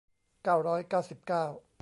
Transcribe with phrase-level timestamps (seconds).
[0.43, 1.45] เก้าร้อยเก้าสิบเก้า